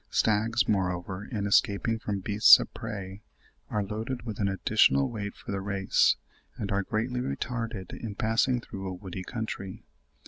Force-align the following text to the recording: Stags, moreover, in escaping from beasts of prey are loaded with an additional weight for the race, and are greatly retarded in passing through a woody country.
Stags, 0.09 0.67
moreover, 0.67 1.25
in 1.25 1.45
escaping 1.45 1.99
from 1.99 2.21
beasts 2.21 2.57
of 2.59 2.73
prey 2.73 3.21
are 3.69 3.83
loaded 3.83 4.23
with 4.25 4.39
an 4.39 4.47
additional 4.47 5.07
weight 5.11 5.35
for 5.35 5.51
the 5.51 5.61
race, 5.61 6.15
and 6.57 6.71
are 6.71 6.81
greatly 6.81 7.19
retarded 7.19 7.93
in 8.01 8.15
passing 8.15 8.61
through 8.61 8.87
a 8.87 8.95
woody 8.95 9.21
country. 9.23 9.83